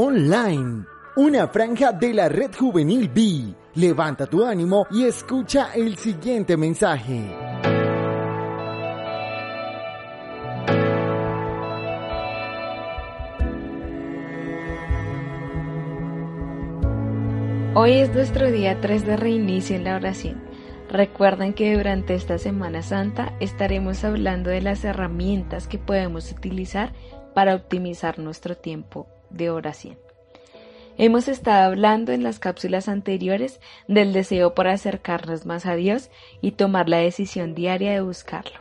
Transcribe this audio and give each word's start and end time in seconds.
Online, 0.00 0.84
una 1.16 1.48
franja 1.48 1.90
de 1.90 2.14
la 2.14 2.28
red 2.28 2.52
juvenil 2.56 3.08
B. 3.08 3.52
Levanta 3.74 4.26
tu 4.26 4.44
ánimo 4.44 4.86
y 4.92 5.02
escucha 5.02 5.72
el 5.74 5.96
siguiente 5.96 6.56
mensaje. 6.56 7.34
Hoy 17.74 17.94
es 17.94 18.14
nuestro 18.14 18.52
día 18.52 18.80
3 18.80 19.04
de 19.04 19.16
reinicio 19.16 19.74
en 19.74 19.82
la 19.82 19.96
oración. 19.96 20.40
Recuerden 20.88 21.54
que 21.54 21.76
durante 21.76 22.14
esta 22.14 22.38
Semana 22.38 22.82
Santa 22.82 23.34
estaremos 23.40 24.04
hablando 24.04 24.48
de 24.48 24.60
las 24.60 24.84
herramientas 24.84 25.66
que 25.66 25.78
podemos 25.78 26.30
utilizar 26.30 26.92
para 27.34 27.56
optimizar 27.56 28.20
nuestro 28.20 28.56
tiempo 28.56 29.08
de 29.30 29.50
oración. 29.50 29.98
Hemos 31.00 31.28
estado 31.28 31.68
hablando 31.68 32.10
en 32.10 32.24
las 32.24 32.40
cápsulas 32.40 32.88
anteriores 32.88 33.60
del 33.86 34.12
deseo 34.12 34.54
por 34.54 34.66
acercarnos 34.66 35.46
más 35.46 35.64
a 35.64 35.76
Dios 35.76 36.10
y 36.40 36.52
tomar 36.52 36.88
la 36.88 36.98
decisión 36.98 37.54
diaria 37.54 37.92
de 37.92 38.00
buscarlo. 38.00 38.58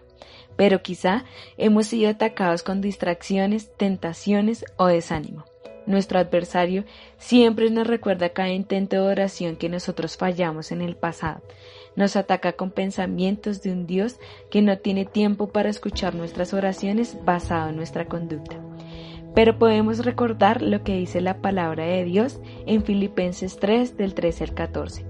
Pero 0.55 0.83
quizá 0.83 1.25
hemos 1.57 1.87
sido 1.87 2.11
atacados 2.11 2.61
con 2.61 2.79
distracciones, 2.79 3.75
tentaciones 3.75 4.65
o 4.77 4.85
desánimo. 4.85 5.45
Nuestro 5.87 6.19
adversario 6.19 6.83
siempre 7.17 7.71
nos 7.71 7.87
recuerda 7.87 8.29
cada 8.29 8.49
intento 8.49 8.97
de 8.97 9.09
oración 9.09 9.55
que 9.55 9.69
nosotros 9.69 10.17
fallamos 10.17 10.71
en 10.71 10.81
el 10.81 10.95
pasado. 10.95 11.41
Nos 11.95 12.15
ataca 12.15 12.53
con 12.53 12.69
pensamientos 12.71 13.63
de 13.63 13.71
un 13.71 13.87
Dios 13.87 14.19
que 14.51 14.61
no 14.61 14.77
tiene 14.77 15.05
tiempo 15.05 15.47
para 15.47 15.69
escuchar 15.69 16.13
nuestras 16.13 16.53
oraciones 16.53 17.17
basado 17.25 17.69
en 17.69 17.77
nuestra 17.77 18.05
conducta. 18.05 18.66
Pero 19.37 19.59
podemos 19.59 20.03
recordar 20.03 20.63
lo 20.63 20.83
que 20.83 20.95
dice 20.95 21.21
la 21.21 21.43
palabra 21.43 21.85
de 21.85 22.03
Dios 22.05 22.39
en 22.65 22.81
Filipenses 22.81 23.59
3 23.59 23.95
del 23.95 24.15
13 24.15 24.45
al 24.45 24.53
14. 24.55 25.05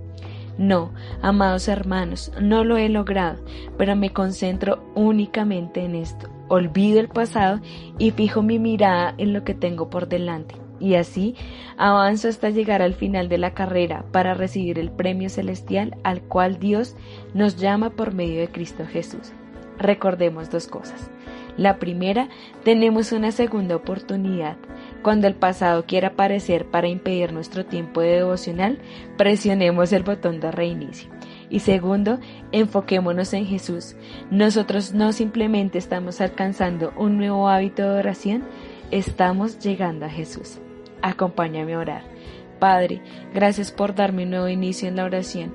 No, 0.58 0.92
amados 1.22 1.70
hermanos, 1.70 2.33
no 2.42 2.66
lo 2.66 2.75
he 2.75 2.89
logrado, 2.89 3.42
pero 3.78 3.95
me 3.95 4.11
concentro 4.11 4.83
únicamente 4.95 5.80
en 5.80 5.95
esto. 5.95 6.28
Olvido 6.50 7.00
el 7.00 7.08
pasado 7.08 7.61
y 7.98 8.11
fijo 8.11 8.42
mi 8.42 8.59
mirada 8.59 9.16
en 9.17 9.31
lo 9.31 9.45
que 9.45 9.53
tengo 9.53 9.89
por 9.89 10.09
delante 10.09 10.55
y 10.78 10.95
así 10.95 11.36
avanzo 11.78 12.28
hasta 12.28 12.50
llegar 12.50 12.81
al 12.81 12.95
final 12.95 13.30
de 13.30 13.38
la 13.38 13.53
carrera 13.53 14.03
para 14.11 14.33
recibir 14.33 14.78
el 14.78 14.92
premio 14.92 15.30
celestial 15.30 15.95
al 16.03 16.22
cual 16.22 16.59
Dios 16.59 16.98
nos 17.33 17.55
llama 17.55 17.92
por 17.92 18.14
medio 18.14 18.42
de 18.42 18.50
Cristo 18.50 18.86
Jesús. 18.86 19.31
Recordemos 19.78 20.50
dos 20.50 20.67
cosas. 20.67 21.11
La 21.58 21.80
primera, 21.80 22.30
tenemos 22.63 23.11
una 23.11 23.31
segunda 23.31 23.75
oportunidad. 23.75 24.58
Cuando 25.02 25.27
el 25.27 25.33
pasado 25.33 25.86
quiera 25.86 26.09
aparecer 26.09 26.66
para 26.66 26.88
impedir 26.88 27.33
nuestro 27.33 27.66
tiempo 27.66 28.02
de 28.02 28.17
devocional, 28.17 28.77
presionemos 29.17 29.91
el 29.91 30.03
botón 30.03 30.39
de 30.39 30.52
reinicio. 30.52 31.09
Y 31.49 31.59
segundo, 31.59 32.19
enfoquémonos 32.52 33.33
en 33.33 33.45
Jesús. 33.45 33.95
Nosotros 34.30 34.94
no 34.94 35.14
simplemente 35.14 35.77
estamos 35.77 36.22
alcanzando 36.22 36.94
un 36.95 37.17
nuevo 37.17 37.47
hábito 37.49 37.83
de 37.83 37.99
oración, 37.99 38.44
estamos 38.92 39.59
llegando 39.59 40.05
a 40.05 40.09
Jesús. 40.09 40.59
Acompáñame 41.02 41.73
a 41.73 41.80
orar. 41.80 42.17
Padre, 42.59 43.02
gracias 43.33 43.72
por 43.72 43.95
darme 43.95 44.23
un 44.23 44.31
nuevo 44.31 44.47
inicio 44.47 44.88
en 44.88 44.95
la 44.95 45.05
oración. 45.05 45.53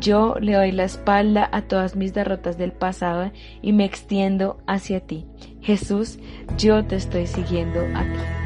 Yo 0.00 0.34
le 0.40 0.54
doy 0.54 0.72
la 0.72 0.84
espalda 0.84 1.48
a 1.52 1.62
todas 1.62 1.94
mis 1.94 2.12
derrotas 2.12 2.58
del 2.58 2.72
pasado 2.72 3.30
y 3.62 3.72
me 3.72 3.84
extiendo 3.84 4.58
hacia 4.66 5.00
ti. 5.00 5.26
Jesús, 5.60 6.18
yo 6.58 6.84
te 6.84 6.96
estoy 6.96 7.26
siguiendo 7.26 7.80
a. 7.94 8.41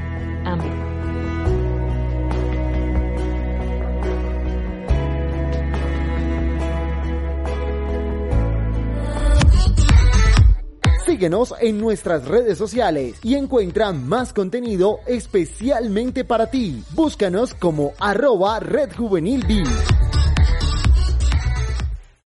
Síguenos 11.17 11.55
en 11.61 11.79
nuestras 11.79 12.29
redes 12.29 12.59
sociales 12.59 13.17
y 13.23 13.37
encuentra 13.37 13.91
más 13.91 14.35
contenido 14.35 15.01
especialmente 15.07 16.25
para 16.25 16.51
ti. 16.51 16.85
Búscanos 16.91 17.55
como 17.55 17.95
arroba 17.99 18.61
Red 18.61 18.91
Juvenil 18.95 19.47